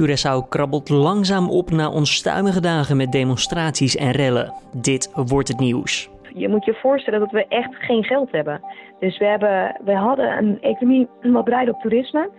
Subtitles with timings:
[0.00, 4.52] Curaçao krabbelt langzaam op na onstuimige dagen met demonstraties en rellen.
[4.72, 6.10] Dit wordt het nieuws.
[6.34, 8.60] Je moet je voorstellen dat we echt geen geld hebben.
[9.00, 12.30] Dus we, hebben, we hadden een economie wat breid op toerisme.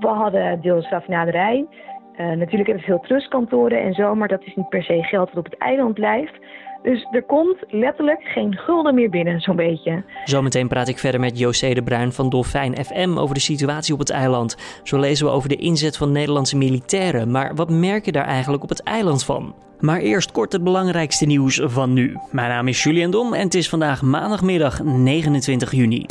[0.00, 1.66] We hadden deels raffinaderij.
[2.12, 5.28] Uh, natuurlijk hebben we veel trustkantoren en zo, maar dat is niet per se geld
[5.28, 6.34] wat op het eiland blijft.
[6.82, 10.04] Dus er komt letterlijk geen gulden meer binnen, zo'n beetje.
[10.24, 13.98] Zometeen praat ik verder met José de Bruin van Dolfijn FM over de situatie op
[13.98, 14.80] het eiland.
[14.82, 17.30] Zo lezen we over de inzet van Nederlandse militairen.
[17.30, 19.54] Maar wat merk je daar eigenlijk op het eiland van?
[19.80, 22.16] Maar eerst kort het belangrijkste nieuws van nu.
[22.30, 26.06] Mijn naam is Julian Dom en het is vandaag maandagmiddag 29 juni.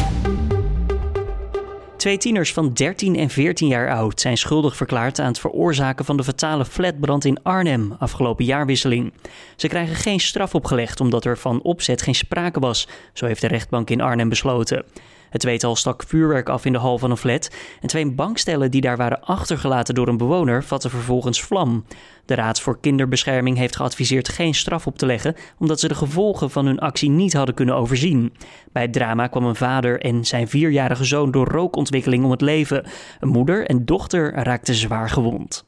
[2.02, 6.18] Twee tieners van 13 en 14 jaar oud zijn schuldig verklaard aan het veroorzaken van
[6.18, 9.14] de fatale flatbrand in Arnhem afgelopen jaarwisseling.
[9.56, 13.48] Ze krijgen geen straf opgelegd omdat er van opzet geen sprake was, zo heeft de
[13.48, 14.86] rechtbank in Arnhem besloten.
[15.32, 18.82] Het tweetal stak vuurwerk af in de hal van een flat en twee bankstellen die
[18.82, 21.86] daar waren achtergelaten door een bewoner vatten vervolgens vlam.
[22.26, 26.52] De Raad voor Kinderbescherming heeft geadviseerd geen straf op te leggen omdat ze de gevolgen
[26.52, 28.34] van hun actie niet hadden kunnen overzien.
[28.72, 32.86] Bij het drama kwam een vader en zijn vierjarige zoon door rookontwikkeling om het leven.
[33.20, 35.66] Een moeder en dochter raakten zwaar gewond.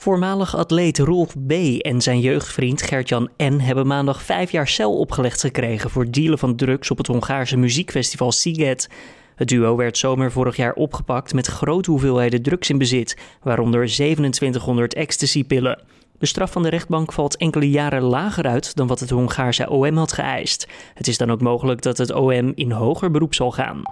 [0.00, 1.52] Voormalig atleet Rolf B.
[1.78, 3.58] en zijn jeugdvriend Gertjan N.
[3.58, 8.32] hebben maandag vijf jaar cel opgelegd gekregen voor dealen van drugs op het Hongaarse muziekfestival
[8.32, 8.88] Siget.
[9.34, 14.94] Het duo werd zomer vorig jaar opgepakt met grote hoeveelheden drugs in bezit, waaronder 2700
[14.94, 15.82] ecstasy-pillen.
[16.18, 19.96] De straf van de rechtbank valt enkele jaren lager uit dan wat het Hongaarse OM
[19.96, 20.68] had geëist.
[20.94, 23.82] Het is dan ook mogelijk dat het OM in hoger beroep zal gaan.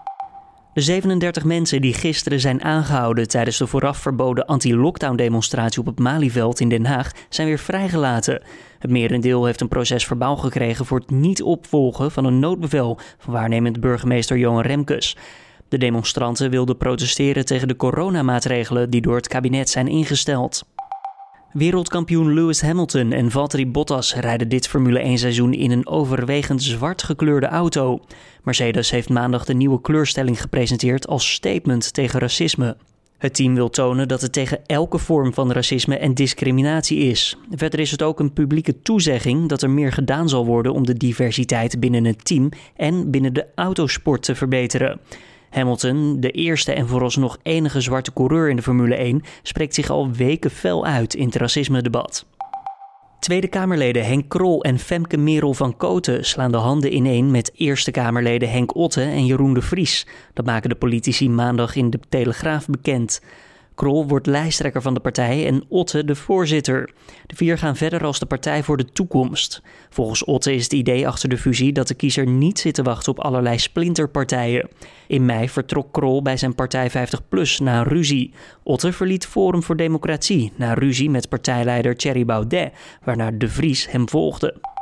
[0.77, 6.61] De 37 mensen die gisteren zijn aangehouden tijdens de vooraf verboden anti-lockdown-demonstratie op het Malieveld
[6.61, 8.43] in Den Haag zijn weer vrijgelaten.
[8.79, 13.33] Het merendeel heeft een proces verbaal gekregen voor het niet opvolgen van een noodbevel van
[13.33, 15.17] waarnemend burgemeester Johan Remkes.
[15.69, 20.65] De demonstranten wilden protesteren tegen de coronamaatregelen die door het kabinet zijn ingesteld.
[21.57, 27.03] Wereldkampioen Lewis Hamilton en Valtteri Bottas rijden dit Formule 1 seizoen in een overwegend zwart
[27.03, 28.01] gekleurde auto.
[28.43, 32.77] Mercedes heeft maandag de nieuwe kleurstelling gepresenteerd als statement tegen racisme.
[33.19, 37.37] Het team wil tonen dat het tegen elke vorm van racisme en discriminatie is.
[37.51, 40.95] Verder is het ook een publieke toezegging dat er meer gedaan zal worden om de
[40.95, 45.01] diversiteit binnen het team en binnen de autosport te verbeteren.
[45.57, 50.11] Hamilton, de eerste en vooralsnog enige zwarte coureur in de Formule 1, spreekt zich al
[50.11, 52.27] weken fel uit in het racisme-debat.
[53.21, 57.91] Tweede Kamerleden Henk Krol en Femke Merel van Koten slaan de handen ineen met Eerste
[57.91, 60.07] Kamerleden Henk Otte en Jeroen de Vries.
[60.33, 63.21] Dat maken de politici maandag in de Telegraaf bekend.
[63.77, 66.91] Krol wordt lijsttrekker van de partij en Otte de voorzitter.
[67.27, 69.63] De vier gaan verder als de Partij voor de Toekomst.
[69.91, 73.13] Volgens Otte is het idee achter de fusie dat de kiezer niet zit te wachten
[73.13, 74.69] op allerlei splinterpartijen.
[75.07, 78.33] In mei vertrok Krol bij zijn partij 50PLUS na ruzie.
[78.63, 82.73] Otte verliet Forum voor Democratie na ruzie met partijleider Thierry Baudet,
[83.05, 84.76] waarna De Vries hem volgde.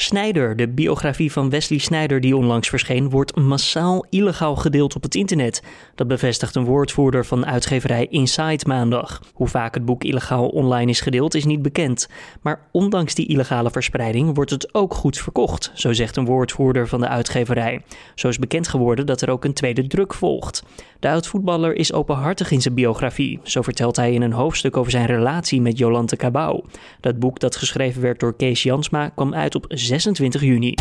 [0.00, 5.14] Snijder, de biografie van Wesley Snijder die onlangs verscheen, wordt massaal illegaal gedeeld op het
[5.14, 5.62] internet.
[5.94, 9.22] Dat bevestigt een woordvoerder van uitgeverij Inside maandag.
[9.32, 12.08] Hoe vaak het boek illegaal online is gedeeld is niet bekend.
[12.42, 17.00] Maar ondanks die illegale verspreiding wordt het ook goed verkocht, zo zegt een woordvoerder van
[17.00, 17.82] de uitgeverij.
[18.14, 20.62] Zo is bekend geworden dat er ook een tweede druk volgt.
[21.00, 23.40] De oud-voetballer is openhartig in zijn biografie.
[23.42, 26.64] Zo vertelt hij in een hoofdstuk over zijn relatie met Jolante Cabau.
[27.00, 30.74] Dat boek dat geschreven werd door Kees Jansma kwam uit op 26 juni.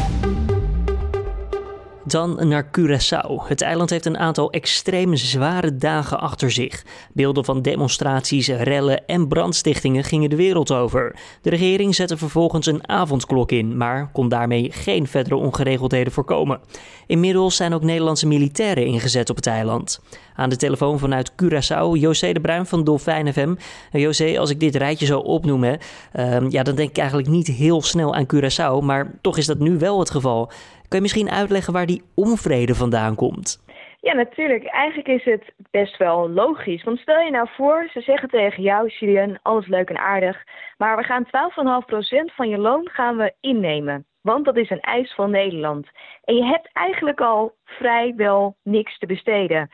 [2.08, 3.48] Dan naar Curaçao.
[3.48, 6.86] Het eiland heeft een aantal extreem zware dagen achter zich.
[7.14, 11.16] Beelden van demonstraties, rellen en brandstichtingen gingen de wereld over.
[11.42, 16.60] De regering zette vervolgens een avondklok in, maar kon daarmee geen verdere ongeregeldheden voorkomen.
[17.08, 20.02] Inmiddels zijn ook Nederlandse militairen ingezet op het eiland.
[20.36, 23.56] Aan de telefoon vanuit Curaçao, José de Bruin van Dolfijn FM.
[23.92, 27.82] José, als ik dit rijtje zo opnoem, ehm, ja, dan denk ik eigenlijk niet heel
[27.82, 30.52] snel aan Curaçao, maar toch is dat nu wel het geval.
[30.88, 33.66] Kun je misschien uitleggen waar die onvrede vandaan komt?
[34.00, 34.66] Ja, natuurlijk.
[34.66, 36.84] Eigenlijk is het best wel logisch.
[36.84, 40.44] Want stel je nou voor, ze zeggen tegen jou, Julian, alles leuk en aardig.
[40.78, 44.06] Maar we gaan 12,5% van je loon gaan we innemen.
[44.22, 45.88] Want dat is een eis van Nederland.
[46.24, 49.70] En je hebt eigenlijk al vrijwel niks te besteden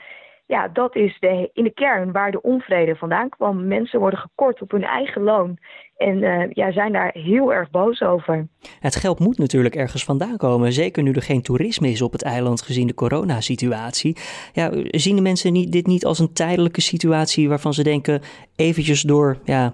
[0.53, 3.67] ja, dat is de, in de kern waar de onvrede vandaan kwam.
[3.67, 5.57] Mensen worden gekort op hun eigen loon
[5.97, 8.47] en uh, ja, zijn daar heel erg boos over.
[8.79, 10.73] Het geld moet natuurlijk ergens vandaan komen.
[10.73, 14.17] Zeker nu er geen toerisme is op het eiland gezien de coronasituatie.
[14.53, 18.21] Ja, zien de mensen dit niet als een tijdelijke situatie waarvan ze denken
[18.55, 19.73] eventjes door ja,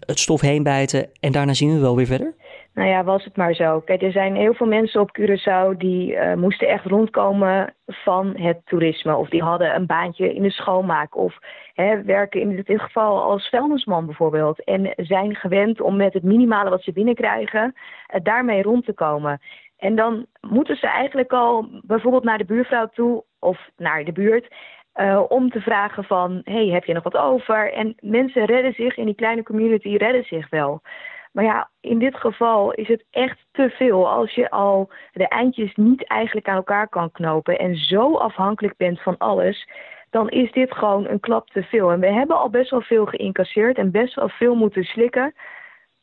[0.00, 2.34] het stof heen bijten en daarna zien we wel weer verder?
[2.78, 3.80] Nou ja, was het maar zo.
[3.80, 8.60] Kijk, er zijn heel veel mensen op Curaçao die uh, moesten echt rondkomen van het
[8.64, 9.16] toerisme.
[9.16, 11.16] Of die hadden een baantje in de schoonmaak.
[11.16, 11.38] Of
[11.74, 14.64] hè, werken in dit geval als vuilnisman bijvoorbeeld.
[14.64, 17.74] En zijn gewend om met het minimale wat ze binnenkrijgen,
[18.14, 19.40] uh, daarmee rond te komen.
[19.78, 24.54] En dan moeten ze eigenlijk al bijvoorbeeld naar de buurvrouw toe of naar de buurt.
[24.94, 27.72] Uh, om te vragen van, hey, heb je nog wat over?
[27.72, 30.82] En mensen redden zich in die kleine community, redden zich wel.
[31.38, 35.74] Maar ja, in dit geval is het echt te veel als je al de eindjes
[35.74, 39.68] niet eigenlijk aan elkaar kan knopen en zo afhankelijk bent van alles,
[40.10, 41.90] dan is dit gewoon een klap te veel.
[41.90, 45.34] En we hebben al best wel veel geïncasseerd en best wel veel moeten slikken.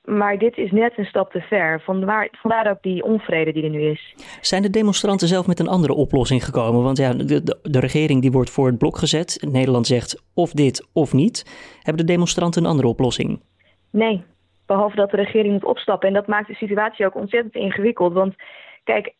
[0.03, 1.81] Maar dit is net een stap te ver.
[1.81, 4.15] Vandaar, vandaar ook die onvrede die er nu is.
[4.41, 6.83] Zijn de demonstranten zelf met een andere oplossing gekomen?
[6.83, 9.47] Want ja, de, de, de, regering die wordt voor het blok gezet.
[9.51, 11.45] Nederland zegt of dit of niet.
[11.81, 13.41] Hebben de demonstranten een andere oplossing?
[13.91, 14.23] Nee,
[14.65, 16.07] behalve dat de regering moet opstappen.
[16.07, 18.13] En dat maakt de situatie ook ontzettend ingewikkeld.
[18.13, 18.35] Want
[18.85, 19.13] Kijk,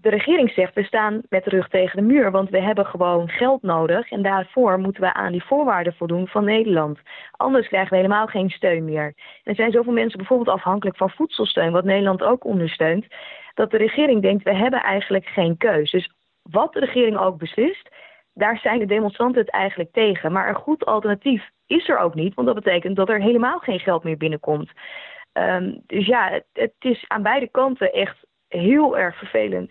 [0.00, 3.28] de regering zegt we staan met de rug tegen de muur, want we hebben gewoon
[3.28, 6.98] geld nodig en daarvoor moeten we aan die voorwaarden voldoen van Nederland.
[7.30, 9.14] Anders krijgen we helemaal geen steun meer.
[9.44, 13.06] Er zijn zoveel mensen bijvoorbeeld afhankelijk van voedselsteun, wat Nederland ook ondersteunt,
[13.54, 15.90] dat de regering denkt we hebben eigenlijk geen keus.
[15.90, 16.10] Dus
[16.42, 17.88] wat de regering ook beslist,
[18.34, 20.32] daar zijn de demonstranten het eigenlijk tegen.
[20.32, 23.80] Maar een goed alternatief is er ook niet, want dat betekent dat er helemaal geen
[23.80, 24.70] geld meer binnenkomt.
[25.32, 28.16] Um, dus ja, het, het is aan beide kanten echt
[28.48, 29.70] heel erg vervelend.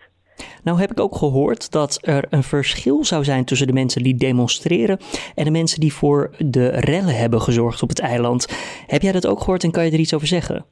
[0.62, 4.14] Nou heb ik ook gehoord dat er een verschil zou zijn tussen de mensen die
[4.14, 4.98] demonstreren
[5.34, 8.46] en de mensen die voor de rellen hebben gezorgd op het eiland.
[8.86, 10.64] Heb jij dat ook gehoord en kan je er iets over zeggen?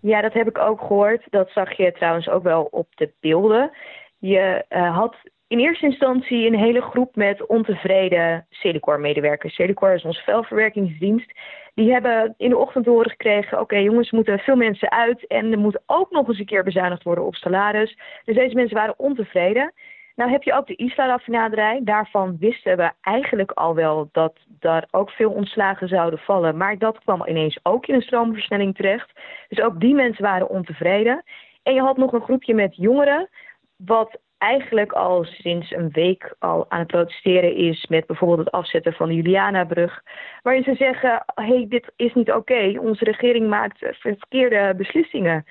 [0.00, 1.22] Ja, dat heb ik ook gehoord.
[1.30, 3.70] Dat zag je trouwens ook wel op de beelden.
[4.18, 5.16] Je uh, had
[5.54, 9.54] in eerste instantie een hele groep met ontevreden Celicor-medewerkers.
[9.54, 11.32] Celicor is onze vuilverwerkingsdienst.
[11.74, 15.52] Die hebben in de ochtend horen gekregen: oké jongens, er moeten veel mensen uit en
[15.52, 17.98] er moet ook nog eens een keer bezuinigd worden op salaris.
[18.24, 19.72] Dus deze mensen waren ontevreden.
[20.14, 21.80] Nou heb je ook de Isla-raffinaderij.
[21.82, 26.56] Daarvan wisten we eigenlijk al wel dat daar ook veel ontslagen zouden vallen.
[26.56, 29.10] Maar dat kwam ineens ook in een stroomversnelling terecht.
[29.48, 31.22] Dus ook die mensen waren ontevreden.
[31.62, 33.28] En je had nog een groepje met jongeren,
[33.76, 38.92] wat eigenlijk al sinds een week al aan het protesteren is met bijvoorbeeld het afzetten
[38.92, 40.02] van de Julianabrug.
[40.42, 45.44] Waarin ze zeggen, hey, dit is niet oké, onze regering maakt verkeerde beslissingen.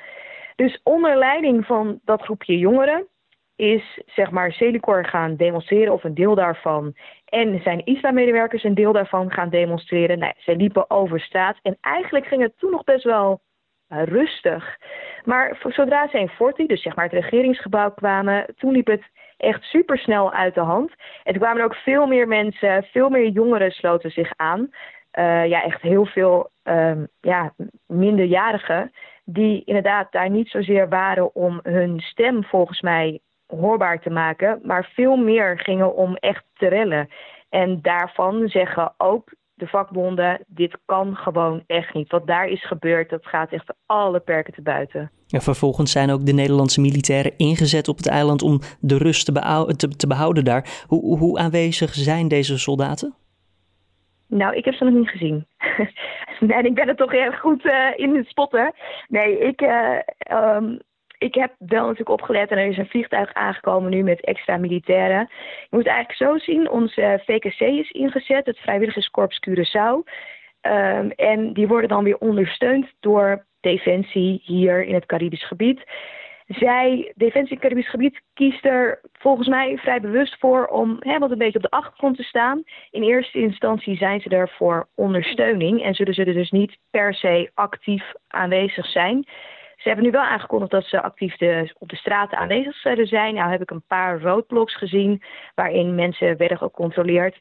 [0.56, 3.08] Dus onder leiding van dat groepje jongeren
[3.56, 6.96] is zeg maar Celicor gaan demonstreren of een deel daarvan.
[7.26, 10.20] En zijn islammedewerkers een deel daarvan gaan demonstreren.
[10.20, 13.42] Nou, zij liepen over straat en eigenlijk ging het toen nog best wel
[14.02, 14.78] rustig.
[15.24, 19.04] Maar zodra ze in Forti, dus zeg maar het regeringsgebouw kwamen, toen liep het
[19.38, 20.92] echt supersnel uit de hand.
[21.24, 24.60] En toen kwamen ook veel meer mensen, veel meer jongeren sloten zich aan.
[25.20, 27.54] Uh, ja, echt heel veel um, ja,
[27.88, 28.92] minderjarigen
[29.26, 34.90] die inderdaad daar niet zozeer waren om hun stem volgens mij hoorbaar te maken, maar
[34.94, 37.10] veel meer gingen om echt te rellen.
[37.50, 39.32] En daarvan zeggen ook
[39.64, 42.12] de vakbonden, dit kan gewoon echt niet.
[42.12, 45.12] Wat daar is gebeurd, dat gaat echt alle perken te buiten.
[45.28, 49.74] Ja, vervolgens zijn ook de Nederlandse militairen ingezet op het eiland om de rust te,
[49.76, 50.84] te, te behouden daar.
[50.88, 53.16] Hoe, hoe aanwezig zijn deze soldaten?
[54.28, 55.48] Nou, ik heb ze nog niet gezien.
[56.50, 58.74] nee, ik ben er toch erg goed uh, in het spotten.
[59.08, 60.00] Nee, ik, uh,
[60.32, 60.80] um,
[61.24, 65.30] ik heb wel natuurlijk opgelet en er is een vliegtuig aangekomen nu met extra militairen.
[65.60, 70.04] Je moet het eigenlijk zo zien, onze VKC is ingezet, het Vrijwilligerskorps Curaçao.
[70.62, 75.84] Um, en die worden dan weer ondersteund door Defensie hier in het Caribisch gebied.
[76.48, 81.38] Zij, Defensie Caribisch gebied, kiest er volgens mij vrij bewust voor om hè, wat een
[81.38, 82.64] beetje op de achtergrond te staan.
[82.92, 87.14] In eerste instantie zijn ze er voor ondersteuning en zullen ze er dus niet per
[87.14, 89.26] se actief aanwezig zijn.
[89.84, 91.34] Ze hebben nu wel aangekondigd dat ze actief
[91.78, 93.34] op de straten aanwezig zullen zijn.
[93.34, 95.22] Nou heb ik een paar roadblocks gezien
[95.56, 97.40] waarin mensen werden gecontroleerd.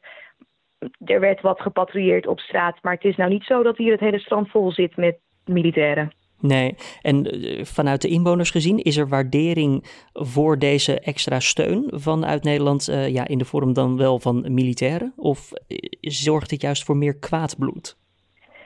[1.04, 4.00] Er werd wat gepatrouilleerd op straat, maar het is nou niet zo dat hier het
[4.00, 6.12] hele strand vol zit met militairen.
[6.40, 12.42] Nee, en eh, vanuit de inwoners gezien, is er waardering voor deze extra steun vanuit
[12.42, 15.12] Nederland uh, ja, in de vorm dan wel van militairen?
[15.16, 18.00] Of eh, zorgt dit juist voor meer kwaad bloed?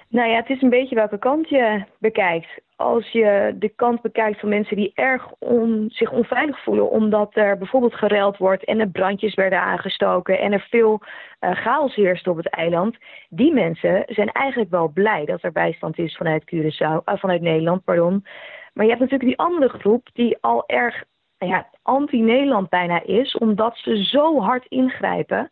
[0.08, 2.60] Nou ja, het is een beetje welke kant je bekijkt.
[2.76, 7.58] Als je de kant bekijkt van mensen die erg on, zich onveilig voelen omdat er
[7.58, 11.00] bijvoorbeeld gereld wordt en er brandjes werden aangestoken en er veel
[11.40, 12.96] uh, chaos heerst op het eiland,
[13.28, 17.84] die mensen zijn eigenlijk wel blij dat er bijstand is vanuit Curaçao, uh, vanuit Nederland,
[17.84, 18.24] pardon.
[18.72, 21.04] Maar je hebt natuurlijk die andere groep die al erg
[21.38, 25.50] ja, anti-Nederland bijna is, omdat ze zo hard ingrijpen.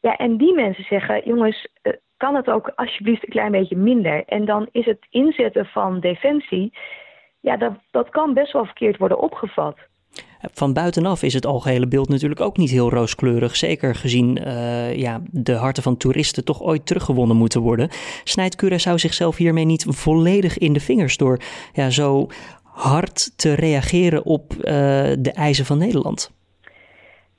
[0.00, 4.24] Ja, en die mensen zeggen, jongens, uh, kan het ook alsjeblieft een klein beetje minder.
[4.24, 6.72] En dan is het inzetten van defensie
[7.40, 9.76] ja, dat, dat kan best wel verkeerd worden opgevat.
[10.40, 13.56] Van buitenaf is het algehele beeld natuurlijk ook niet heel rooskleurig.
[13.56, 17.88] Zeker gezien uh, ja, de harten van toeristen toch ooit teruggewonnen moeten worden.
[18.24, 21.38] Snijdt Curaçao zichzelf hiermee niet volledig in de vingers door
[21.72, 22.26] ja, zo
[22.62, 24.64] hard te reageren op uh,
[25.18, 26.37] de eisen van Nederland?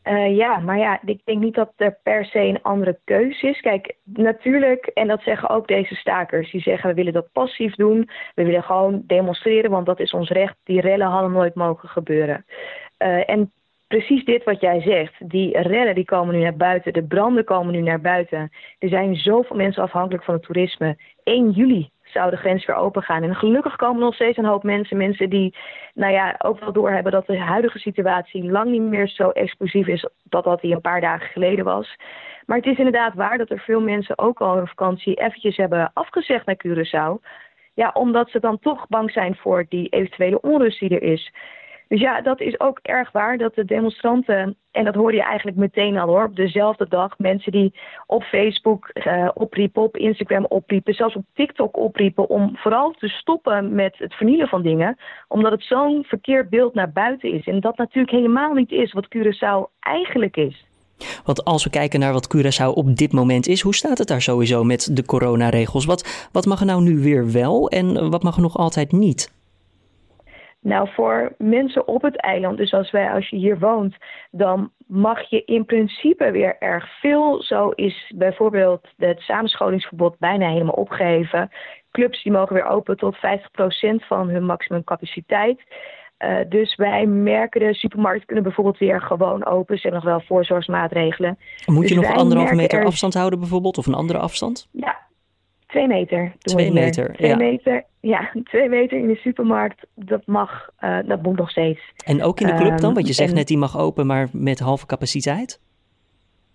[0.09, 3.61] Uh, ja, maar ja, ik denk niet dat er per se een andere keuze is.
[3.61, 8.09] Kijk, natuurlijk, en dat zeggen ook deze stakers, die zeggen we willen dat passief doen.
[8.35, 10.55] We willen gewoon demonstreren, want dat is ons recht.
[10.63, 12.45] Die rellen hadden nooit mogen gebeuren.
[12.99, 13.51] Uh, en
[13.87, 17.73] precies dit wat jij zegt, die rellen die komen nu naar buiten, de branden komen
[17.73, 18.51] nu naar buiten.
[18.79, 20.97] Er zijn zoveel mensen afhankelijk van het toerisme.
[21.23, 23.23] 1 juli zou de grens weer open gaan.
[23.23, 25.55] En gelukkig komen nog steeds een hoop mensen, mensen die
[25.93, 30.09] nou ja, ook wel doorhebben dat de huidige situatie lang niet meer zo explosief is
[30.23, 31.95] dat dat die een paar dagen geleden was.
[32.45, 35.91] Maar het is inderdaad waar dat er veel mensen ook al hun vakantie eventjes hebben
[35.93, 37.27] afgezegd naar Curaçao.
[37.73, 41.31] Ja, omdat ze dan toch bang zijn voor die eventuele onrust die er is.
[41.89, 45.57] Dus ja, dat is ook erg waar dat de demonstranten, en dat hoorde je eigenlijk
[45.57, 47.73] meteen al hoor, op dezelfde dag mensen die
[48.05, 53.75] op Facebook uh, opriepen, op Instagram opriepen, zelfs op TikTok opriepen om vooral te stoppen
[53.75, 57.45] met het vernielen van dingen, omdat het zo'n verkeerd beeld naar buiten is.
[57.45, 60.65] En dat natuurlijk helemaal niet is wat Curaçao eigenlijk is.
[61.23, 64.21] Want als we kijken naar wat Curaçao op dit moment is, hoe staat het daar
[64.21, 65.85] sowieso met de coronaregels?
[65.85, 69.37] Wat, wat mag er nou nu weer wel en wat mag er nog altijd niet?
[70.61, 73.95] Nou, voor mensen op het eiland, dus als, wij, als je hier woont,
[74.31, 77.43] dan mag je in principe weer erg veel.
[77.43, 81.49] Zo is bijvoorbeeld het samenscholingsverbod bijna helemaal opgeheven.
[81.91, 83.19] Clubs die mogen weer open tot 50%
[84.07, 85.61] van hun maximumcapaciteit.
[86.19, 89.75] Uh, dus wij merken de supermarkten kunnen bijvoorbeeld weer gewoon open.
[89.75, 91.37] Ze hebben nog wel voorzorgsmaatregelen.
[91.65, 93.77] Moet je dus nog anderhalve meter afstand houden bijvoorbeeld?
[93.77, 94.67] Of een andere afstand?
[94.71, 94.99] Ja,
[95.69, 96.33] Twee meter.
[96.39, 97.35] Twee meter, twee ja.
[97.35, 97.83] meter.
[97.99, 101.79] Ja, twee meter in de supermarkt, dat mag, uh, dat moet nog steeds.
[102.05, 102.93] En ook in de club dan?
[102.93, 105.61] Want je zegt net, die mag open, maar met halve capaciteit?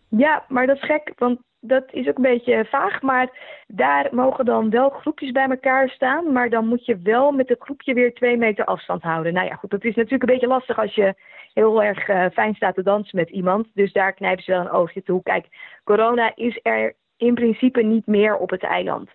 [0.08, 3.02] Ja, maar dat is gek, want dat is ook een beetje vaag.
[3.02, 3.30] Maar
[3.66, 6.32] daar mogen dan wel groepjes bij elkaar staan.
[6.32, 9.32] Maar dan moet je wel met het groepje weer twee meter afstand houden.
[9.32, 11.14] Nou ja, goed, dat is natuurlijk een beetje lastig als je
[11.52, 13.66] heel erg uh, fijn staat te dansen met iemand.
[13.74, 15.22] Dus daar knijpen ze wel een oogje toe.
[15.22, 15.46] Kijk,
[15.84, 19.10] corona is er in principe niet meer op het eiland.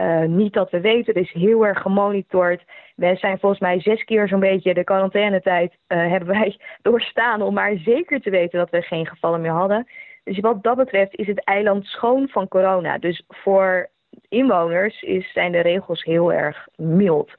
[0.00, 2.64] Uh, niet dat we weten, het is heel erg gemonitord.
[2.96, 7.54] We zijn volgens mij zes keer zo'n beetje de quarantainetijd uh, hebben wij doorstaan om
[7.54, 9.86] maar zeker te weten dat we geen gevallen meer hadden.
[10.24, 12.98] Dus wat dat betreft is het eiland schoon van corona.
[12.98, 13.90] Dus voor
[14.28, 17.32] inwoners is, zijn de regels heel erg mild.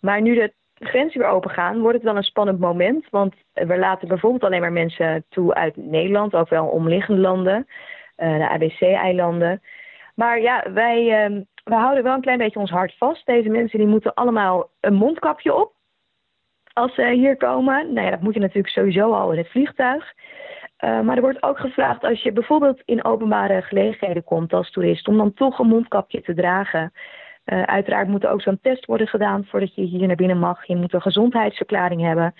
[0.00, 3.06] Maar nu de grenzen weer open gaan, wordt het wel een spannend moment.
[3.10, 7.66] Want we laten bijvoorbeeld alleen maar mensen toe uit Nederland, ook wel omliggende landen.
[8.22, 9.62] Eh, de ABC-eilanden.
[10.14, 13.26] Maar ja, wij, uh, wij houden wel een klein beetje ons hart vast.
[13.26, 15.72] Deze mensen die moeten allemaal een mondkapje op
[16.72, 17.92] als ze hier komen.
[17.92, 20.12] Nou ja, dat moet je natuurlijk sowieso al in het vliegtuig.
[20.84, 25.08] Uh, maar er wordt ook gevraagd als je bijvoorbeeld in openbare gelegenheden komt als toerist,
[25.08, 26.92] om dan toch een mondkapje te dragen.
[27.44, 30.66] Uh, uiteraard moet er ook zo'n test worden gedaan voordat je hier naar binnen mag.
[30.66, 32.34] Je moet een gezondheidsverklaring hebben.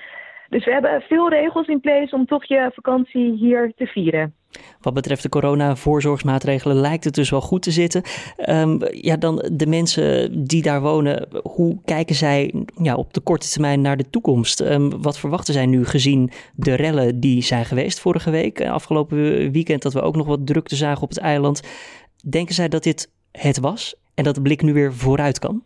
[0.49, 4.35] Dus we hebben veel regels in place om toch je vakantie hier te vieren.
[4.81, 8.03] Wat betreft de corona-voorzorgsmaatregelen lijkt het dus wel goed te zitten.
[8.49, 13.49] Um, ja, dan de mensen die daar wonen, hoe kijken zij ja, op de korte
[13.49, 14.61] termijn naar de toekomst?
[14.61, 18.61] Um, wat verwachten zij nu gezien de rellen die zijn geweest vorige week?
[18.61, 21.63] Eh, afgelopen weekend dat we ook nog wat drukte zagen op het eiland.
[22.31, 25.63] Denken zij dat dit het was en dat de blik nu weer vooruit kan?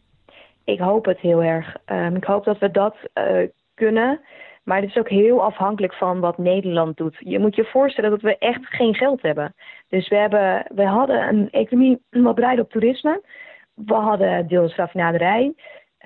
[0.64, 1.76] Ik hoop het heel erg.
[1.87, 4.21] Um, ik hoop dat we dat uh, kunnen.
[4.66, 7.16] Maar het is ook heel afhankelijk van wat Nederland doet.
[7.18, 9.54] Je moet je voorstellen dat we echt geen geld hebben.
[9.88, 13.23] Dus we, hebben, we hadden een economie wat bereid op toerisme.
[13.75, 15.54] We hadden deels raffinaderij.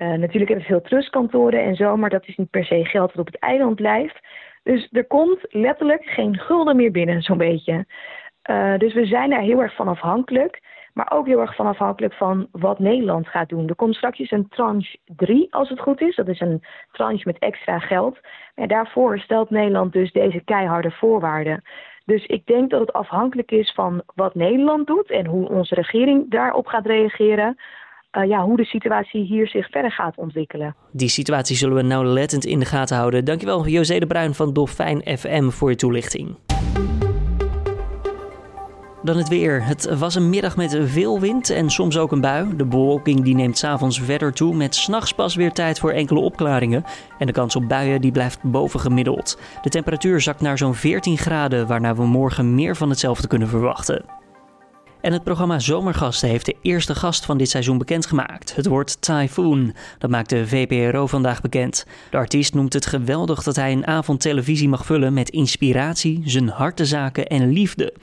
[0.01, 3.09] Uh, natuurlijk hebben we veel trustkantoren en zo, maar dat is niet per se geld
[3.09, 4.19] dat op het eiland blijft.
[4.63, 7.85] Dus er komt letterlijk geen gulden meer binnen, zo'n beetje.
[8.49, 10.59] Uh, dus we zijn daar heel erg van afhankelijk.
[10.93, 13.67] Maar ook heel erg van afhankelijk van wat Nederland gaat doen.
[13.67, 16.15] Er komt straks een tranche 3, als het goed is.
[16.15, 18.19] Dat is een tranche met extra geld.
[18.55, 21.63] En daarvoor stelt Nederland dus deze keiharde voorwaarden.
[22.05, 26.29] Dus ik denk dat het afhankelijk is van wat Nederland doet en hoe onze regering
[26.29, 27.57] daarop gaat reageren.
[28.17, 30.75] Uh, ja, hoe de situatie hier zich verder gaat ontwikkelen.
[30.91, 33.25] Die situatie zullen we nauwlettend in de gaten houden.
[33.25, 36.50] Dankjewel José de Bruin van Dolfijn FM voor je toelichting.
[39.03, 39.65] Dan het weer.
[39.65, 42.55] Het was een middag met veel wind en soms ook een bui.
[42.55, 46.83] De bewolking die neemt s'avonds verder toe met s'nachts pas weer tijd voor enkele opklaringen.
[47.17, 49.37] En de kans op buien die blijft bovengemiddeld.
[49.61, 54.20] De temperatuur zakt naar zo'n 14 graden, waarna we morgen meer van hetzelfde kunnen verwachten.
[55.01, 58.55] En het programma Zomergasten heeft de eerste gast van dit seizoen bekendgemaakt.
[58.55, 59.73] Het wordt Typhoon.
[59.97, 61.85] Dat maakt de VPRO vandaag bekend.
[62.09, 66.49] De artiest noemt het geweldig dat hij een avond televisie mag vullen met inspiratie, zijn
[66.49, 67.93] hartezaken en liefde.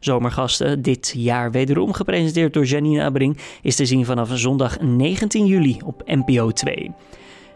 [0.00, 5.78] Zomergasten, dit jaar wederom gepresenteerd door Janine Abbring, is te zien vanaf zondag 19 juli
[5.84, 6.92] op NPO 2.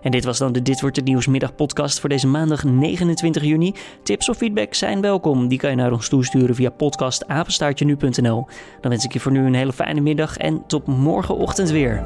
[0.03, 3.75] En dit was dan de Dit wordt het nieuws podcast voor deze maandag 29 juni.
[4.03, 5.49] Tips of feedback zijn welkom.
[5.49, 8.47] Die kan je naar ons toesturen via podcastapenstaartje.nu.nl.
[8.81, 12.03] Dan wens ik je voor nu een hele fijne middag en tot morgenochtend weer.